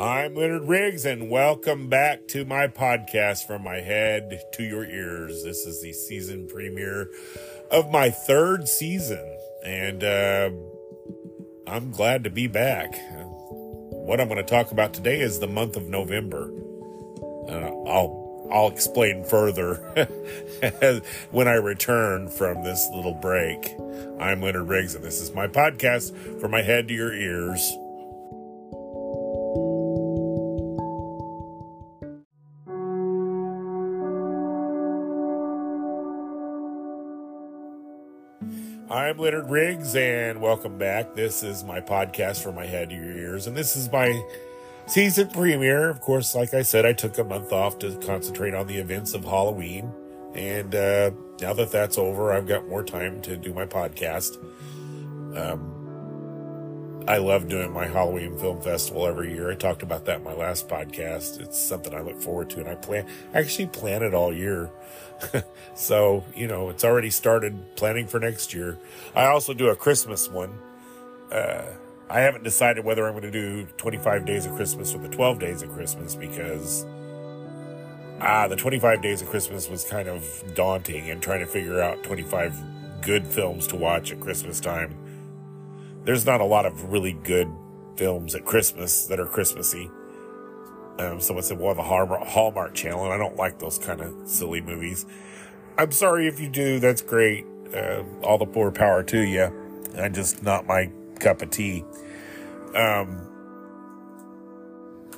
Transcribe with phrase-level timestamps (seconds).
[0.00, 5.44] I'm Leonard Riggs, and welcome back to my podcast from my head to your ears.
[5.44, 7.10] This is the season premiere
[7.70, 9.22] of my third season,
[9.62, 10.52] and uh,
[11.66, 12.94] I'm glad to be back.
[13.10, 16.50] What I'm going to talk about today is the month of November.
[17.46, 19.74] Uh, I'll I'll explain further
[21.30, 23.74] when I return from this little break.
[24.18, 27.70] I'm Leonard Riggs, and this is my podcast from my head to your ears.
[38.90, 41.14] I'm Leonard Riggs, and welcome back.
[41.14, 44.20] This is my podcast for my head to your ears, and this is my
[44.88, 45.88] season premiere.
[45.88, 49.14] Of course, like I said, I took a month off to concentrate on the events
[49.14, 49.92] of Halloween.
[50.34, 54.38] And uh, now that that's over, I've got more time to do my podcast.
[55.38, 55.69] Um,
[57.06, 59.50] I love doing my Halloween film festival every year.
[59.50, 61.40] I talked about that in my last podcast.
[61.40, 64.70] It's something I look forward to, and I plan I actually plan it all year.
[65.74, 68.78] so you know, it's already started planning for next year.
[69.14, 70.58] I also do a Christmas one.
[71.32, 71.64] Uh,
[72.08, 75.38] I haven't decided whether I'm going to do 25 days of Christmas or the 12
[75.38, 76.84] days of Christmas because
[78.20, 82.02] ah, the 25 days of Christmas was kind of daunting and trying to figure out
[82.02, 82.54] 25
[83.00, 84.94] good films to watch at Christmas time.
[86.04, 87.50] There's not a lot of really good
[87.96, 89.90] films at Christmas that are Christmassy.
[90.98, 94.60] Um, someone said, we'll a Hallmark channel, and I don't like those kind of silly
[94.60, 95.06] movies.
[95.78, 97.46] I'm sorry if you do, that's great.
[97.74, 99.50] Uh, all the poor power to you.
[99.98, 101.84] I just not my cup of tea.
[102.74, 103.26] Um,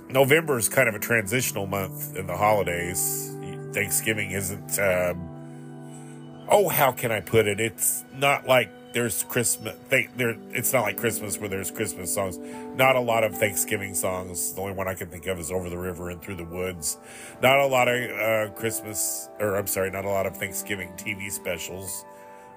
[0.08, 3.34] November is kind of a transitional month in the holidays.
[3.72, 4.78] Thanksgiving isn't.
[4.78, 7.58] Um, oh, how can I put it?
[7.58, 9.76] It's not like there's Christmas.
[9.88, 12.38] They, there, it's not like Christmas where there's Christmas songs.
[12.76, 14.52] Not a lot of Thanksgiving songs.
[14.52, 16.98] The only one I can think of is "Over the River and Through the Woods."
[17.42, 21.30] Not a lot of uh, Christmas, or I'm sorry, not a lot of Thanksgiving TV
[21.30, 22.04] specials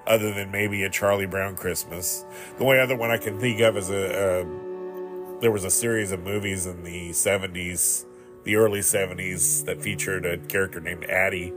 [0.07, 2.25] other than maybe a Charlie Brown Christmas.
[2.57, 6.11] The only other one I can think of is a, a there was a series
[6.11, 8.05] of movies in the 70s,
[8.43, 11.51] the early 70s, that featured a character named Addie,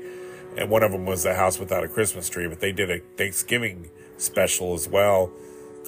[0.56, 2.48] and one of them was A House Without a Christmas Tree.
[2.48, 5.32] But they did a Thanksgiving special as well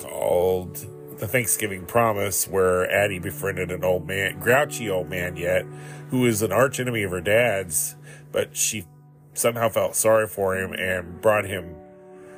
[0.00, 0.76] called
[1.18, 5.66] The Thanksgiving Promise, where Addie befriended an old man, grouchy old man yet,
[6.10, 7.96] who was an arch enemy of her dad's,
[8.32, 8.86] but she
[9.34, 11.74] somehow felt sorry for him and brought him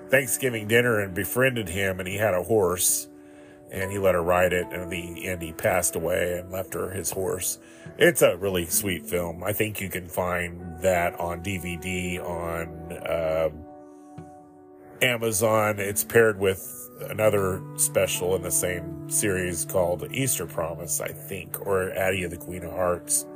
[0.09, 3.09] Thanksgiving dinner and befriended him, and he had a horse,
[3.71, 6.91] and he let her ride it, and the end he passed away and left her
[6.91, 7.59] his horse.
[7.97, 9.43] It's a really sweet film.
[9.43, 13.49] I think you can find that on DVD on uh,
[15.03, 15.79] Amazon.
[15.79, 21.91] It's paired with another special in the same series called Easter Promise, I think, or
[21.91, 23.27] Addie of the Queen of Hearts.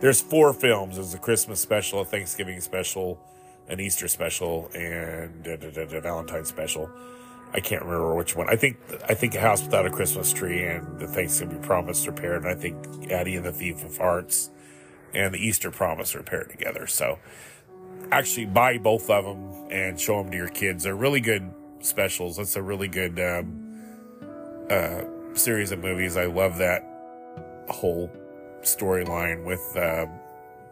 [0.00, 0.96] There's four films.
[0.96, 3.20] There's a Christmas special, a Thanksgiving special,
[3.68, 6.88] an Easter special and a, Valentine special.
[7.52, 8.48] I can't remember which one.
[8.48, 8.78] I think
[9.08, 12.54] I think house without a Christmas tree and the Thanksgiving Promise are paired, and I
[12.54, 14.50] think Addie and the Thief of Hearts
[15.12, 16.86] and the Easter Promise are paired together.
[16.86, 17.18] So
[18.10, 20.84] actually buy both of them and show them to your kids.
[20.84, 21.50] They're really good
[21.80, 22.36] specials.
[22.36, 25.02] That's a really good um, uh,
[25.34, 26.16] series of movies.
[26.16, 26.82] I love that
[27.68, 28.10] whole
[28.62, 29.76] storyline with.
[29.76, 30.06] Uh,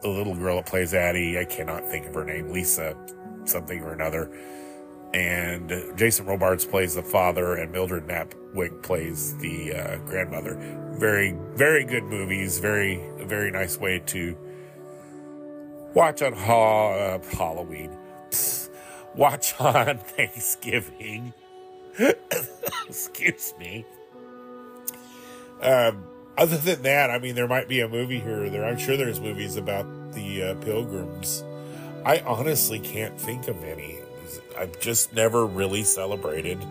[0.00, 2.96] the little girl that plays Addie, I cannot think of her name, Lisa
[3.44, 4.30] something or another.
[5.14, 10.56] And Jason Robards plays the father, and Mildred Natwick plays the uh, grandmother.
[10.98, 12.58] Very, very good movies.
[12.58, 14.36] Very, very nice way to
[15.94, 17.96] watch on ha- uh, Halloween.
[18.30, 18.70] Psst.
[19.14, 21.32] Watch on Thanksgiving.
[22.86, 23.84] Excuse me.
[25.60, 26.04] Um,
[26.36, 28.64] other than that, I mean, there might be a movie here or there.
[28.64, 31.42] I'm sure there's movies about the uh, pilgrims.
[32.04, 33.98] I honestly can't think of any.
[34.56, 36.64] I've just never really celebrated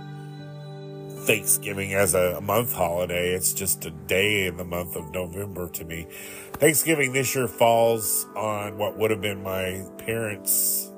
[1.28, 3.34] Thanksgiving as a month holiday.
[3.34, 6.08] It's just a day in the month of November to me.
[6.54, 10.90] Thanksgiving this year falls on what would have been my parents'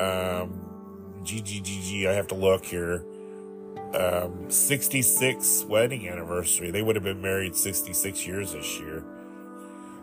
[0.00, 2.08] um, GGGG.
[2.08, 3.04] I have to look here
[3.94, 6.72] um, 66 wedding anniversary.
[6.72, 9.04] They would have been married 66 years this year.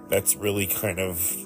[0.08, 1.46] That's really kind of,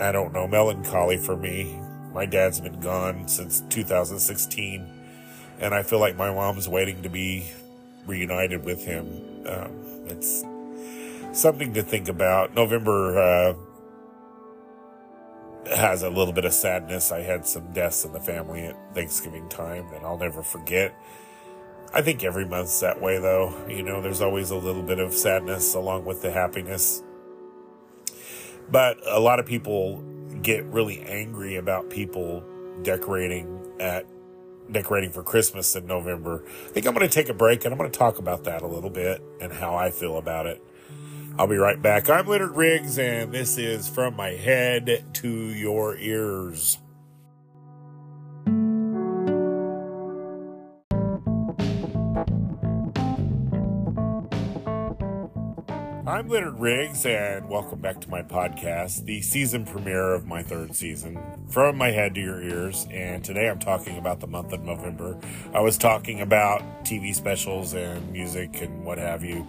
[0.00, 1.78] I don't know, melancholy for me.
[2.12, 5.01] My dad's been gone since 2016,
[5.60, 7.50] and I feel like my mom's waiting to be
[8.06, 9.06] reunited with him.
[9.46, 9.70] Um,
[10.06, 10.44] it's
[11.32, 12.54] something to think about.
[12.54, 13.54] November, uh,
[15.76, 17.12] has a little bit of sadness.
[17.12, 20.94] I had some deaths in the family at Thanksgiving time that I'll never forget.
[21.94, 23.54] I think every month's that way, though.
[23.68, 27.02] You know, there's always a little bit of sadness along with the happiness.
[28.70, 30.02] But a lot of people
[30.40, 32.42] get really angry about people
[32.82, 34.06] decorating at
[34.72, 36.44] decorating for Christmas in November.
[36.66, 38.62] I think I'm going to take a break and I'm going to talk about that
[38.62, 40.62] a little bit and how I feel about it.
[41.38, 42.10] I'll be right back.
[42.10, 46.76] I'm Leonard Riggs, and this is From My Head to Your Ears.
[56.22, 60.76] I'm Leonard Riggs, and welcome back to my podcast, the season premiere of my third
[60.76, 62.86] season, From My Head to Your Ears.
[62.92, 65.18] And today I'm talking about the month of November.
[65.52, 69.44] I was talking about TV specials and music and what have you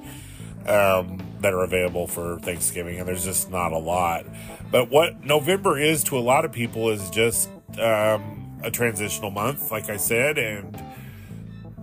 [0.66, 4.26] um, that are available for Thanksgiving, and there's just not a lot.
[4.72, 9.70] But what November is to a lot of people is just um, a transitional month,
[9.70, 10.84] like I said, and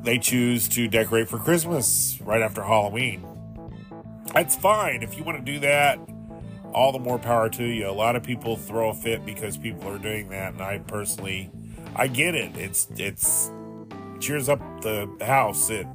[0.02, 3.29] they choose to decorate for Christmas right after Halloween
[4.32, 5.02] that's fine.
[5.02, 5.98] If you want to do that,
[6.72, 7.88] all the more power to you.
[7.88, 11.50] A lot of people throw a fit because people are doing that, and I personally,
[11.94, 12.56] I get it.
[12.56, 13.50] It's it's
[14.20, 15.70] cheers up the house.
[15.70, 15.86] It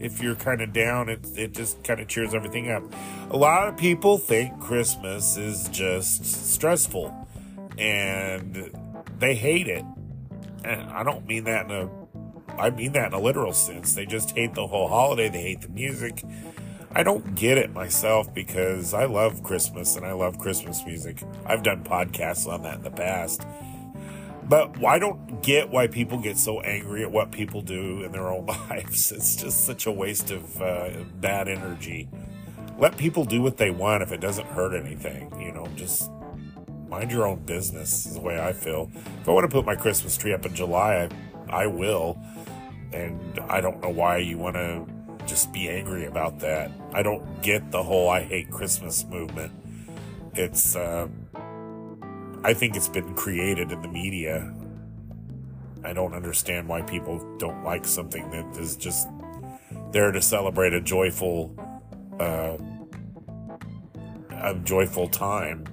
[0.00, 2.82] if you're kind of down, it it just kind of cheers everything up.
[3.30, 7.14] A lot of people think Christmas is just stressful,
[7.78, 8.70] and
[9.18, 9.84] they hate it.
[10.64, 11.90] And I don't mean that in a
[12.58, 13.94] I mean that in a literal sense.
[13.94, 15.28] They just hate the whole holiday.
[15.28, 16.24] They hate the music.
[16.96, 21.22] I don't get it myself because I love Christmas and I love Christmas music.
[21.44, 23.46] I've done podcasts on that in the past.
[24.48, 28.28] But I don't get why people get so angry at what people do in their
[28.28, 29.12] own lives.
[29.12, 30.88] It's just such a waste of uh,
[31.20, 32.08] bad energy.
[32.78, 35.38] Let people do what they want if it doesn't hurt anything.
[35.38, 36.10] You know, just
[36.88, 38.90] mind your own business is the way I feel.
[39.20, 41.10] If I want to put my Christmas tree up in July,
[41.50, 42.18] I, I will.
[42.94, 44.95] And I don't know why you want to
[45.26, 46.70] just be angry about that.
[46.92, 49.52] I don't get the whole I hate Christmas movement.
[50.34, 51.08] It's, uh,
[52.44, 54.52] I think it's been created in the media.
[55.84, 59.08] I don't understand why people don't like something that is just
[59.92, 61.54] there to celebrate a joyful,
[62.20, 62.56] uh,
[64.30, 65.64] a joyful time,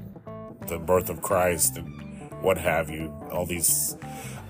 [0.67, 3.13] the birth of Christ and what have you.
[3.31, 3.97] All these,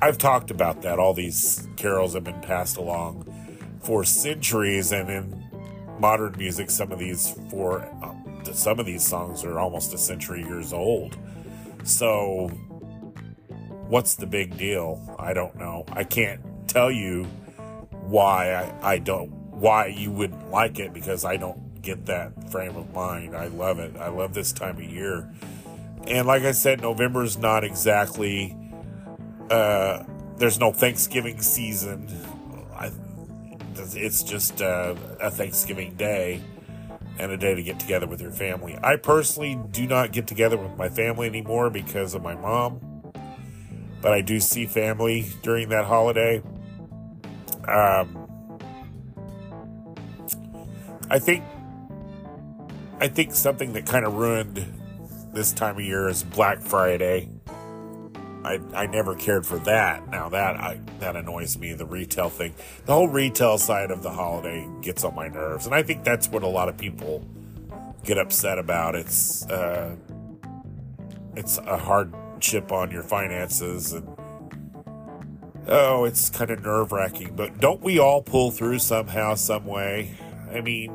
[0.01, 0.99] I've talked about that.
[0.99, 3.29] All these carols have been passed along
[3.83, 5.43] for centuries, and in
[5.99, 10.43] modern music, some of these for um, some of these songs are almost a century
[10.43, 11.17] years old.
[11.83, 12.47] So,
[13.87, 15.15] what's the big deal?
[15.19, 15.85] I don't know.
[15.91, 17.25] I can't tell you
[18.05, 22.75] why I, I don't why you wouldn't like it because I don't get that frame
[22.75, 23.35] of mind.
[23.35, 23.95] I love it.
[23.97, 25.29] I love this time of year.
[26.07, 28.57] And like I said, November is not exactly
[29.49, 30.03] uh,
[30.37, 32.07] there's no Thanksgiving season.
[33.83, 36.41] I, it's just uh, a Thanksgiving day
[37.19, 38.77] and a day to get together with your family.
[38.83, 43.11] I personally do not get together with my family anymore because of my mom,
[44.01, 46.41] but I do see family during that holiday.
[47.67, 48.27] Um,
[51.09, 51.43] I think
[52.99, 54.65] I think something that kind of ruined
[55.33, 57.29] this time of year is Black Friday.
[58.43, 60.09] I, I never cared for that.
[60.09, 62.53] Now that I that annoys me, the retail thing.
[62.85, 66.27] The whole retail side of the holiday gets on my nerves, and I think that's
[66.27, 67.25] what a lot of people
[68.03, 68.95] get upset about.
[68.95, 69.95] It's uh,
[71.35, 74.07] it's a hardship on your finances, and
[75.67, 77.35] oh, it's kind of nerve wracking.
[77.35, 80.15] But don't we all pull through somehow, some way?
[80.53, 80.91] I mean,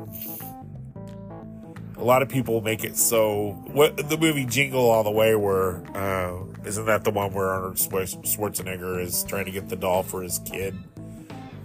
[1.99, 3.51] a lot of people make it so.
[3.67, 7.75] What the movie Jingle All the Way, where uh, isn't that the one where Arnold
[7.75, 10.77] Schwarzenegger is trying to get the doll for his kid,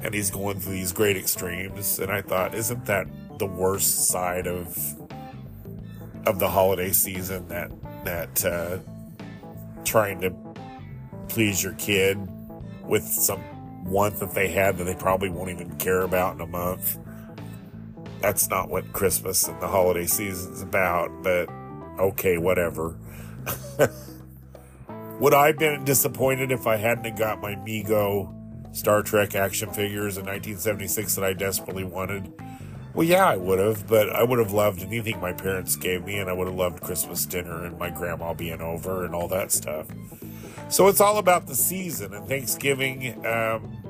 [0.02, 2.00] and he's going through these great extremes?
[2.00, 3.06] And I thought, isn't that
[3.38, 4.76] the worst side of
[6.26, 7.46] of the holiday season?
[7.46, 7.70] That
[8.04, 8.78] that uh,
[9.84, 10.34] trying to
[11.28, 12.18] please your kid
[12.82, 13.40] with some
[13.84, 16.98] want that they had that they probably won't even care about in a month
[18.24, 21.46] that's not what Christmas and the holiday season is about, but
[21.98, 22.96] okay, whatever.
[25.20, 28.32] Would I have been disappointed if I hadn't got my Mego
[28.74, 32.32] Star Trek action figures in 1976 that I desperately wanted?
[32.94, 36.18] Well, yeah, I would have, but I would have loved anything my parents gave me,
[36.18, 39.52] and I would have loved Christmas dinner and my grandma being over and all that
[39.52, 39.86] stuff.
[40.70, 43.83] So it's all about the season, and Thanksgiving um,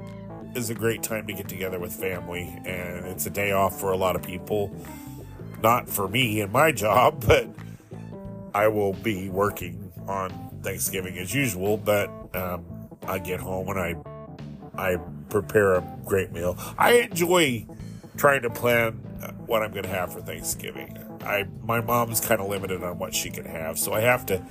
[0.56, 3.92] is a great time to get together with family, and it's a day off for
[3.92, 4.75] a lot of people.
[5.62, 7.49] Not for me and my job, but
[8.54, 10.30] I will be working on
[10.62, 11.76] Thanksgiving as usual.
[11.76, 12.64] But um,
[13.06, 13.96] I get home and I
[14.76, 14.96] I
[15.28, 16.56] prepare a great meal.
[16.78, 17.66] I enjoy
[18.16, 18.92] trying to plan
[19.46, 20.99] what I'm going to have for Thanksgiving.
[21.23, 24.42] I my mom's kind of limited on what she can have, so I have to.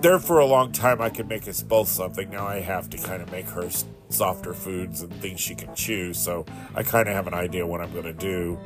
[0.00, 2.30] There for a long time, I could make us both something.
[2.30, 3.68] Now I have to kind of make her
[4.10, 6.12] softer foods and things she can chew.
[6.12, 8.58] So I kind of have an idea what I'm going to do.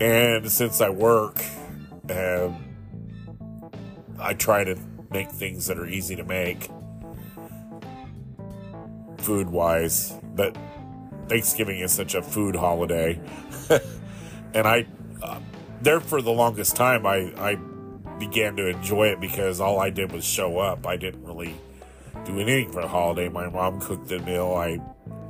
[0.00, 1.42] And since I work,
[2.10, 2.64] um,
[4.18, 4.76] I try to
[5.10, 6.68] make things that are easy to make,
[9.18, 10.12] food wise.
[10.34, 10.56] But
[11.28, 13.18] Thanksgiving is such a food holiday,
[14.54, 14.86] and I
[15.22, 15.40] uh,
[15.80, 17.56] there for the longest time I I
[18.18, 20.86] began to enjoy it because all I did was show up.
[20.86, 21.54] I didn't really
[22.24, 23.28] do anything for the holiday.
[23.28, 24.54] My mom cooked the meal.
[24.54, 24.80] I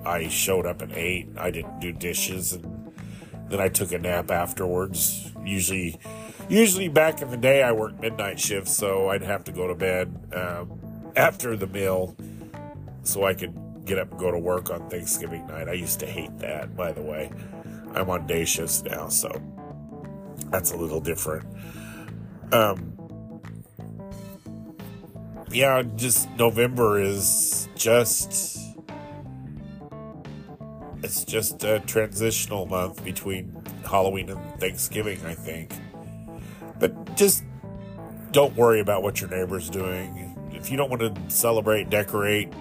[0.04, 1.28] I showed up and ate.
[1.36, 2.92] I didn't do dishes, and
[3.48, 5.32] then I took a nap afterwards.
[5.44, 5.98] Usually,
[6.48, 9.74] usually back in the day, I worked midnight shifts, so I'd have to go to
[9.74, 10.80] bed um,
[11.16, 12.16] after the meal
[13.02, 15.68] so I could get up and go to work on Thanksgiving night.
[15.68, 17.30] I used to hate that, by the way.
[17.94, 19.30] I'm on day shifts now, so
[20.50, 21.46] that's a little different.
[22.52, 22.93] Um,
[25.54, 28.58] yeah, just November is just
[31.02, 35.73] it's just a transitional month between Halloween and Thanksgiving, I think.
[36.80, 37.44] But just
[38.32, 40.37] don't worry about what your neighbor's doing.
[40.52, 42.52] If you don't want to celebrate, decorate,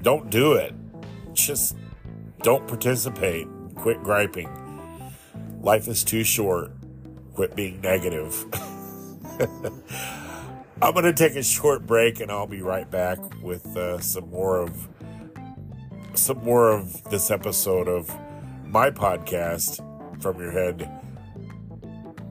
[0.00, 0.72] don't do it.
[1.34, 1.76] Just
[2.42, 3.46] don't participate.
[3.74, 4.48] Quit griping.
[5.60, 6.72] Life is too short.
[7.34, 8.46] Quit being negative.
[10.82, 14.30] I'm going to take a short break and I'll be right back with uh, some
[14.30, 14.88] more of
[16.14, 18.10] some more of this episode of
[18.66, 19.80] my podcast
[20.22, 20.90] from your head.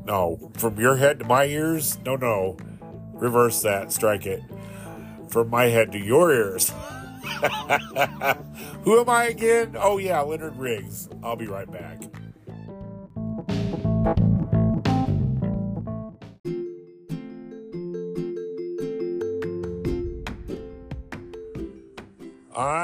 [0.06, 2.00] No, from your head to my ears?
[2.06, 2.58] No, no.
[3.14, 4.42] Reverse that, strike it.
[5.28, 6.70] From my head to your ears.
[8.84, 9.76] Who am I again?
[9.78, 11.08] Oh, yeah, Leonard Riggs.
[11.22, 12.02] I'll be right back.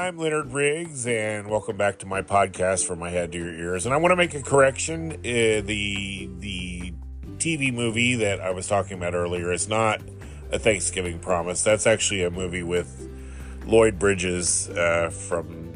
[0.06, 3.86] I'm Leonard Riggs, and welcome back to my podcast from my head to your ears.
[3.86, 5.10] And I want to make a correction.
[5.10, 6.94] Uh, the the
[7.38, 10.00] TV movie that I was talking about earlier is not
[10.52, 11.64] a Thanksgiving Promise.
[11.64, 13.10] That's actually a movie with
[13.66, 15.72] Lloyd Bridges uh, from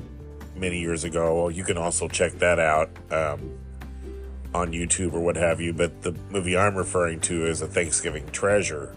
[0.54, 1.48] many years ago.
[1.48, 3.58] You can also check that out um,
[4.54, 5.72] on YouTube or what have you.
[5.72, 8.94] But the movie I'm referring to is a Thanksgiving Treasure.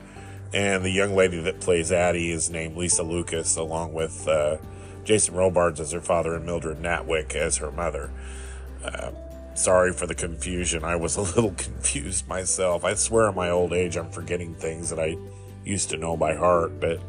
[0.53, 4.57] And the young lady that plays Addie is named Lisa Lucas, along with uh,
[5.03, 8.11] Jason Robards as her father and Mildred Natwick as her mother.
[8.83, 9.11] Uh,
[9.53, 10.83] sorry for the confusion.
[10.83, 12.83] I was a little confused myself.
[12.83, 15.17] I swear in my old age I'm forgetting things that I
[15.63, 16.99] used to know by heart, but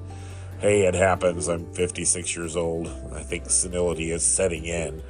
[0.59, 1.49] hey, it happens.
[1.49, 2.89] I'm 56 years old.
[3.13, 5.03] I think senility is setting in.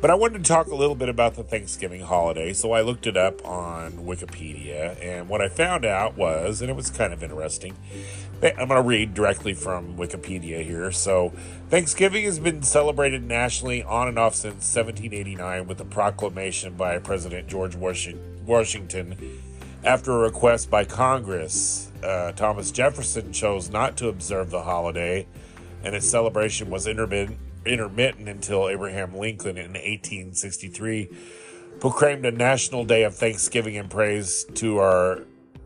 [0.00, 3.06] But I wanted to talk a little bit about the Thanksgiving holiday, so I looked
[3.06, 7.22] it up on Wikipedia, and what I found out was, and it was kind of
[7.22, 7.74] interesting,
[8.42, 10.92] I'm going to read directly from Wikipedia here.
[10.92, 11.32] So,
[11.70, 17.48] Thanksgiving has been celebrated nationally on and off since 1789 with a proclamation by President
[17.48, 19.16] George Washington
[19.82, 21.90] after a request by Congress.
[22.02, 25.26] Uh, Thomas Jefferson chose not to observe the holiday,
[25.82, 31.08] and its celebration was intermittent, intermittent until Abraham Lincoln in 1863
[31.80, 35.22] proclaimed a national day of thanksgiving and praise to our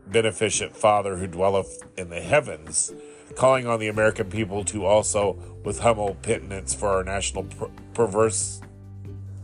[0.07, 2.91] beneficent Father who dwelleth in the heavens,
[3.35, 8.61] calling on the American people to also, with humble penitence for our national per- perverse,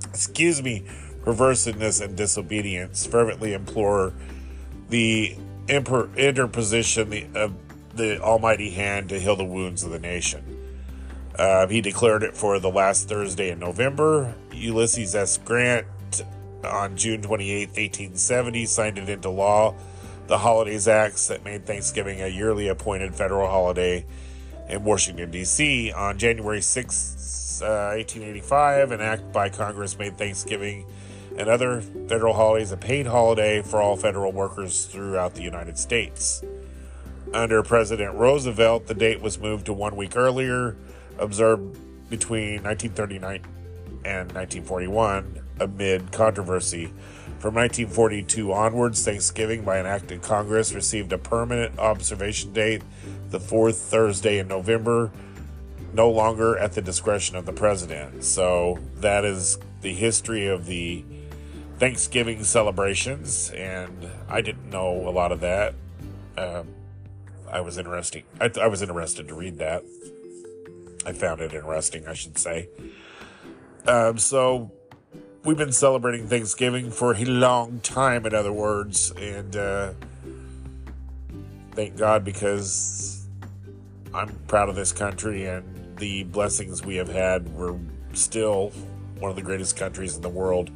[0.10, 0.84] excuse me,
[1.24, 4.14] perverseness and disobedience, fervently implore
[4.90, 5.36] the
[5.68, 7.54] interposition of
[7.96, 10.55] the Almighty hand to heal the wounds of the nation.
[11.38, 14.34] Uh, he declared it for the last Thursday in November.
[14.54, 15.38] Ulysses S.
[15.38, 15.86] Grant,
[16.64, 19.76] on June 28, 1870, signed it into law
[20.28, 24.06] the Holidays Acts that made Thanksgiving a yearly appointed federal holiday
[24.68, 25.92] in Washington, D.C.
[25.92, 30.86] On January 6, uh, 1885, an act by Congress made Thanksgiving
[31.38, 36.44] and other federal holidays a paid holiday for all federal workers throughout the United States.
[37.34, 40.76] Under President Roosevelt, the date was moved to one week earlier,
[41.20, 41.78] observed
[42.10, 43.42] between 1939
[44.06, 46.92] and 1941 amid controversy
[47.40, 52.82] from 1942 onwards, Thanksgiving, by an act of Congress, received a permanent observation date,
[53.30, 55.12] the fourth Thursday in November,
[55.94, 58.24] no longer at the discretion of the president.
[58.24, 61.06] So that is the history of the
[61.78, 65.76] Thanksgiving celebrations, and I didn't know a lot of that.
[66.38, 66.70] Um,
[67.52, 68.24] I was interesting.
[68.40, 69.84] I, I was interested to read that.
[71.06, 72.70] I found it interesting, I should say.
[73.88, 74.72] Um, so
[75.44, 79.94] we've been celebrating Thanksgiving for a long time, in other words, and uh,
[81.74, 83.28] thank God because
[84.14, 87.48] I'm proud of this country and the blessings we have had.
[87.50, 87.78] We're
[88.14, 88.72] still
[89.20, 90.72] one of the greatest countries in the world.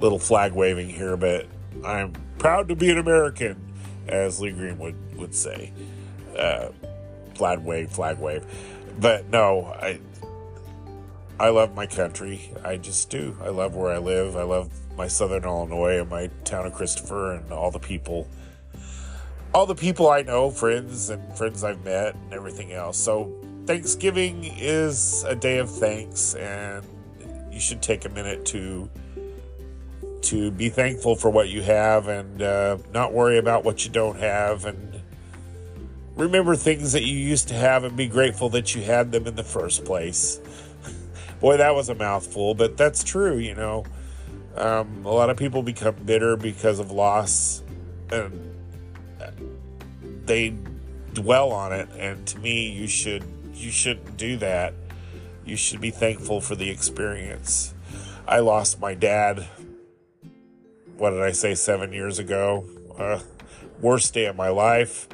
[0.00, 1.46] Little flag waving here, but
[1.84, 3.56] I'm proud to be an American,
[4.08, 5.72] as Lee Green would, would say.
[6.38, 6.68] Uh,
[7.34, 8.44] flag wave, flag wave.
[8.98, 10.00] But no, I
[11.38, 12.50] I love my country.
[12.64, 13.36] I just do.
[13.42, 14.36] I love where I live.
[14.36, 18.26] I love my southern Illinois and my town of Christopher and all the people
[19.56, 22.98] all the people I know, friends and friends I've met and everything else.
[22.98, 23.32] So
[23.64, 26.84] Thanksgiving is a day of thanks and
[27.50, 28.90] you should take a minute to
[30.22, 34.18] to be thankful for what you have and uh, not worry about what you don't
[34.18, 34.95] have and
[36.16, 39.36] remember things that you used to have and be grateful that you had them in
[39.36, 40.40] the first place.
[41.40, 43.84] Boy, that was a mouthful, but that's true, you know.
[44.56, 47.62] Um, a lot of people become bitter because of loss
[48.10, 48.54] and
[50.24, 50.54] they
[51.12, 54.74] dwell on it and to me you should you shouldn't do that
[55.44, 57.72] you should be thankful for the experience
[58.28, 59.46] i lost my dad
[60.98, 62.66] what did i say seven years ago
[62.98, 63.18] uh,
[63.80, 65.08] worst day of my life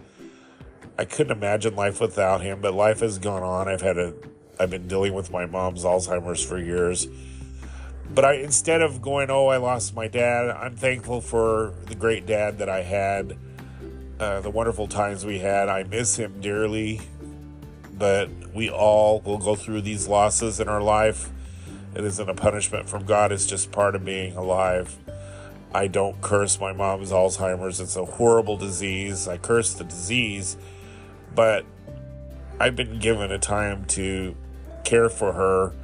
[0.99, 4.12] i couldn't imagine life without him but life has gone on i've had a
[4.58, 7.06] i've been dealing with my mom's alzheimer's for years
[8.14, 12.26] but i instead of going oh i lost my dad i'm thankful for the great
[12.26, 13.37] dad that i had
[14.22, 15.68] uh, the wonderful times we had.
[15.68, 17.00] I miss him dearly,
[17.99, 21.28] but we all will go through these losses in our life.
[21.96, 24.96] It isn't a punishment from God, it's just part of being alive.
[25.75, 27.80] I don't curse my mom's Alzheimer's.
[27.80, 29.26] It's a horrible disease.
[29.26, 30.56] I curse the disease,
[31.35, 31.65] but
[32.61, 34.37] I've been given a time to
[34.85, 35.75] care for her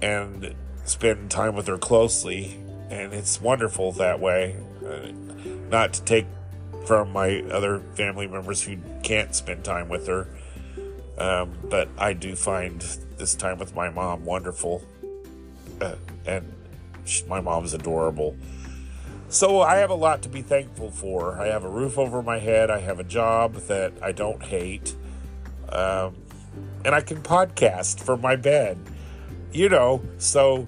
[0.00, 2.58] and spend time with her closely,
[2.90, 4.56] and it's wonderful that way.
[4.84, 5.12] Uh,
[5.70, 6.26] not to take
[6.86, 10.28] from my other family members who can't spend time with her.
[11.18, 12.80] Um, but I do find
[13.18, 14.82] this time with my mom wonderful.
[15.80, 16.52] Uh, and
[17.04, 18.36] she, my mom's adorable.
[19.30, 21.38] So I have a lot to be thankful for.
[21.38, 22.70] I have a roof over my head.
[22.70, 24.96] I have a job that I don't hate.
[25.68, 26.16] Um,
[26.84, 28.78] and I can podcast from my bed.
[29.52, 30.66] You know, so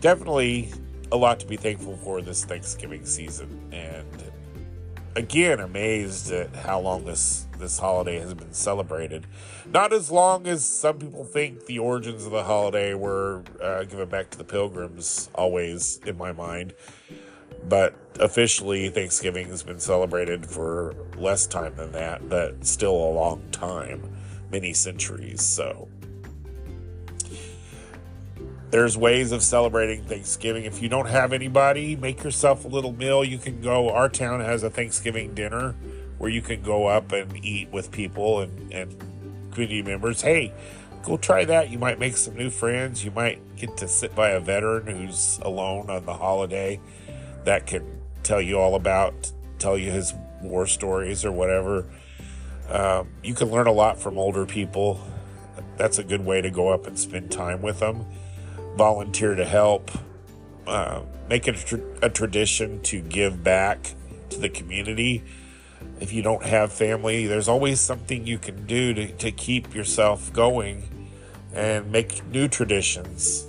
[0.00, 0.72] definitely
[1.10, 3.68] a lot to be thankful for this Thanksgiving season.
[3.72, 4.24] And
[5.16, 9.26] again amazed at how long this this holiday has been celebrated.
[9.72, 14.08] Not as long as some people think the origins of the holiday were uh, given
[14.08, 16.74] back to the pilgrims, always in my mind.
[17.68, 23.42] But officially, Thanksgiving has been celebrated for less time than that, but still a long
[23.52, 24.02] time,
[24.50, 25.42] many centuries.
[25.42, 25.88] So
[28.70, 30.64] there's ways of celebrating Thanksgiving.
[30.64, 33.24] If you don't have anybody, make yourself a little meal.
[33.24, 35.74] You can go, our town has a Thanksgiving dinner
[36.18, 38.94] where you can go up and eat with people and, and
[39.52, 40.22] community members.
[40.22, 40.52] Hey,
[41.02, 41.70] go try that.
[41.70, 43.04] You might make some new friends.
[43.04, 46.80] You might get to sit by a veteran who's alone on the holiday
[47.44, 51.86] that can tell you all about, tell you his war stories or whatever.
[52.68, 55.00] Um, you can learn a lot from older people.
[55.76, 58.06] That's a good way to go up and spend time with them
[58.76, 59.90] volunteer to help,
[60.66, 63.94] uh, make it a, a tradition to give back
[64.30, 65.22] to the community.
[66.00, 70.32] If you don't have family, there's always something you can do to, to keep yourself
[70.32, 70.88] going
[71.52, 73.46] and make new traditions.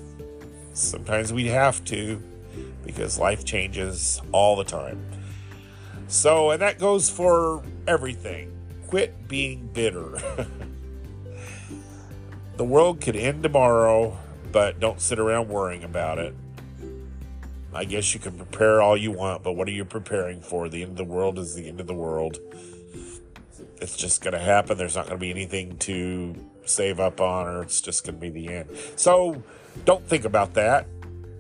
[0.74, 2.22] Sometimes we have to
[2.86, 5.04] because life changes all the time.
[6.08, 8.52] So, and that goes for everything.
[8.88, 10.22] Quit being bitter.
[12.58, 14.18] the world could end tomorrow
[14.56, 16.34] but don't sit around worrying about it.
[17.74, 20.70] I guess you can prepare all you want, but what are you preparing for?
[20.70, 22.38] The end of the world is the end of the world.
[23.82, 24.78] It's just going to happen.
[24.78, 28.22] There's not going to be anything to save up on, or it's just going to
[28.22, 28.70] be the end.
[28.96, 29.44] So
[29.84, 30.88] don't think about that.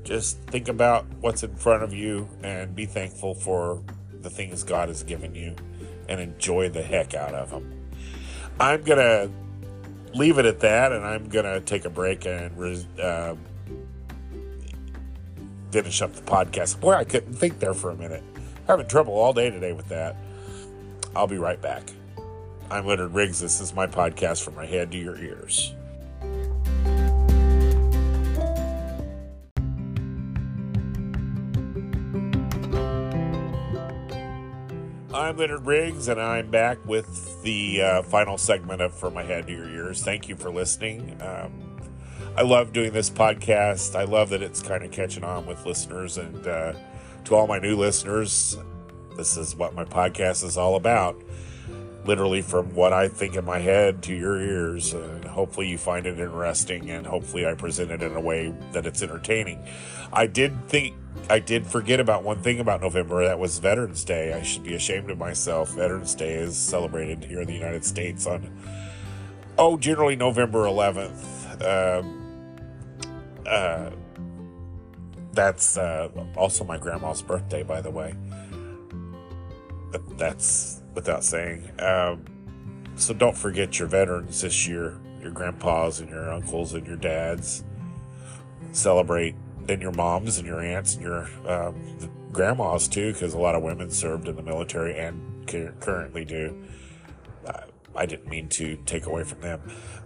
[0.06, 3.82] Just think about what's in front of you and be thankful for
[4.22, 5.56] the things God has given you
[6.08, 7.89] and enjoy the heck out of them.
[8.60, 9.32] I'm going to
[10.18, 12.52] leave it at that, and I'm going to take a break and
[13.02, 13.36] uh,
[15.72, 16.80] finish up the podcast.
[16.80, 18.24] Boy, I couldn't think there for a minute.
[18.68, 20.15] Having trouble all day today with that.
[21.15, 21.84] I'll be right back.
[22.70, 23.39] I'm Leonard Riggs.
[23.39, 25.74] This is my podcast from my head to your ears.
[35.15, 39.47] I'm Leonard Riggs, and I'm back with the uh, final segment of From My Head
[39.47, 40.04] to Your Ears.
[40.04, 41.17] Thank you for listening.
[41.21, 41.80] Um,
[42.36, 43.95] I love doing this podcast.
[43.95, 46.17] I love that it's kind of catching on with listeners.
[46.17, 46.73] And uh,
[47.23, 48.58] to all my new listeners,
[49.15, 51.15] this is what my podcast is all about.
[52.04, 54.93] Literally, from what I think in my head to your ears.
[54.93, 58.86] And hopefully, you find it interesting, and hopefully, I present it in a way that
[58.86, 59.65] it's entertaining.
[60.12, 60.93] I did think
[61.30, 63.25] I did forget about one thing about November.
[63.25, 64.34] That was Veterans Day.
[64.34, 65.71] I should be ashamed of myself.
[65.71, 68.56] Veterans Day is celebrated here in the United States on,
[69.58, 71.23] oh, generally November 11th.
[71.63, 72.21] Um,
[73.47, 73.89] uh,
[75.34, 78.15] that's uh, also my grandma's birthday, by the way.
[79.91, 81.69] But that's without saying.
[81.80, 82.25] Um,
[82.95, 87.63] so don't forget your veterans this year, your grandpas and your uncles and your dads.
[88.71, 89.36] Celebrate
[89.69, 93.63] and your moms and your aunts and your um, grandmas too, because a lot of
[93.63, 95.47] women served in the military and
[95.80, 96.65] currently do.
[97.45, 97.62] Uh,
[97.95, 99.62] I didn't mean to take away from them.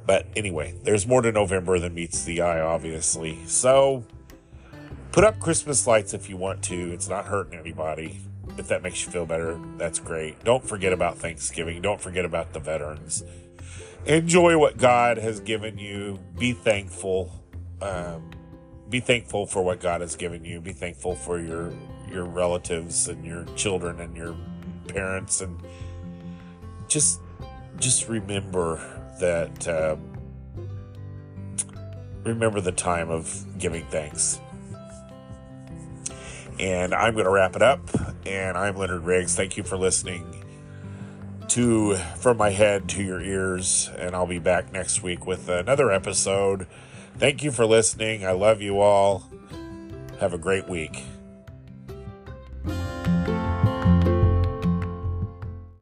[0.06, 3.46] But anyway, there's more to November than meets the eye, obviously.
[3.46, 4.04] So
[5.12, 6.92] put up Christmas lights if you want to.
[6.92, 8.20] It's not hurting anybody.
[8.58, 10.44] If that makes you feel better, that's great.
[10.44, 11.82] Don't forget about Thanksgiving.
[11.82, 13.24] Don't forget about the veterans.
[14.06, 16.20] Enjoy what God has given you.
[16.38, 17.32] Be thankful.
[17.82, 18.32] Um,
[18.90, 20.60] be thankful for what God has given you.
[20.60, 21.74] Be thankful for your
[22.10, 24.36] your relatives and your children and your
[24.88, 25.60] parents and
[26.88, 27.22] just
[27.78, 28.78] just remember
[29.20, 29.96] that uh,
[32.24, 34.40] remember the time of giving thanks.
[36.60, 37.90] And I'm going to wrap it up.
[38.26, 39.34] And I'm Leonard Riggs.
[39.34, 40.44] Thank you for listening
[41.50, 43.90] to From My Head to Your Ears.
[43.98, 46.68] And I'll be back next week with another episode.
[47.20, 48.26] Thank you for listening.
[48.26, 49.30] I love you all.
[50.22, 51.04] Have a great week.